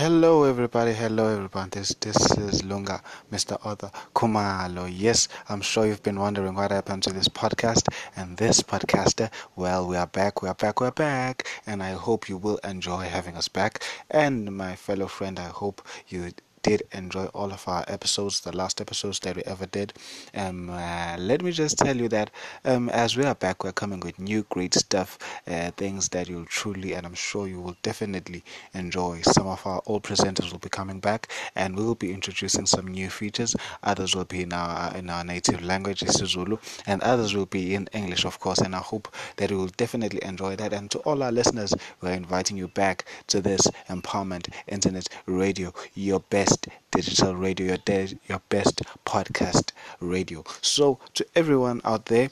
[0.00, 0.94] Hello, everybody.
[0.94, 1.68] Hello, everyone.
[1.68, 3.58] This this is Lunga, Mr.
[3.66, 4.90] Arthur Kumalo.
[4.90, 7.86] Yes, I'm sure you've been wondering what happened to this podcast
[8.16, 9.30] and this podcaster.
[9.56, 10.40] Well, we are back.
[10.40, 10.80] We are back.
[10.80, 13.84] We are back, and I hope you will enjoy having us back.
[14.10, 16.32] And my fellow friend, I hope you
[16.62, 19.92] did enjoy all of our episodes, the last episodes that we ever did.
[20.34, 22.30] Um, uh, let me just tell you that
[22.64, 26.44] um, as we are back, we're coming with new great stuff, uh, things that you'll
[26.46, 29.20] truly and I'm sure you will definitely enjoy.
[29.22, 32.86] Some of our old presenters will be coming back, and we will be introducing some
[32.88, 33.56] new features.
[33.82, 37.88] Others will be in our in our native language, Zulu, and others will be in
[37.92, 38.58] English, of course.
[38.58, 40.72] And I hope that you will definitely enjoy that.
[40.72, 46.20] And to all our listeners, we're inviting you back to this empowerment internet radio, your
[46.20, 50.42] best best digital radio, your, de- your best podcast radio.
[50.62, 52.28] So, to everyone out there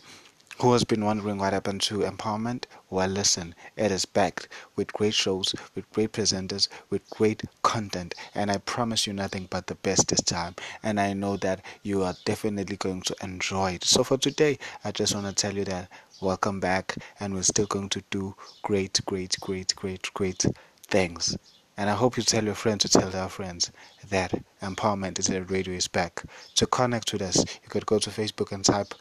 [0.60, 5.14] who has been wondering what happened to empowerment, well, listen, it is back with great
[5.14, 10.08] shows, with great presenters, with great content, and I promise you nothing but the best
[10.08, 10.56] this time.
[10.82, 13.84] And I know that you are definitely going to enjoy it.
[13.84, 15.88] So, for today, I just want to tell you that
[16.20, 20.44] welcome back, and we're still going to do great, great, great, great, great
[20.88, 21.36] things.
[21.78, 23.70] And I hope you tell your friends to tell their friends
[24.08, 26.24] that Empowerment Internet Radio is back.
[26.56, 28.94] To connect with us, you could go to Facebook and type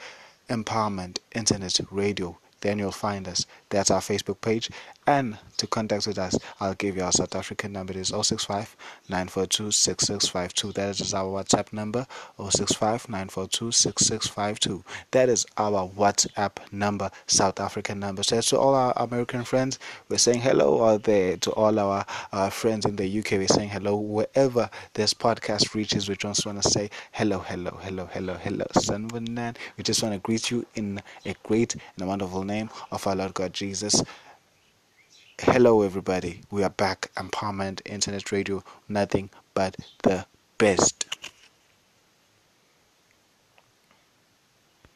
[0.47, 2.38] Empowerment Internet Radio.
[2.61, 3.45] Then you'll find us.
[3.69, 4.69] That's our Facebook page.
[5.05, 7.94] And to contact with us, I'll give you our South African number.
[7.94, 8.75] It is 065
[9.09, 10.73] 942 6652.
[10.73, 12.05] That is our WhatsApp number
[12.38, 14.83] 065 942 6652.
[15.11, 18.22] That is our WhatsApp number, South African number.
[18.23, 21.38] So, to all our American friends, we're saying hello out there.
[21.38, 23.95] To all our uh, friends in the UK, we're saying hello.
[23.95, 28.66] Wherever this podcast reaches, we just want to say hello, hello, hello, hello, hello.
[28.75, 29.55] Sanvanan.
[29.77, 33.36] We just want to greet you in a great and wonderful name of our Lord
[33.36, 34.03] God Jesus.
[35.40, 36.42] Hello, everybody.
[36.50, 37.12] We are back.
[37.16, 38.64] Empowerment Internet Radio.
[38.89, 40.26] Nothing but the
[40.58, 41.06] best.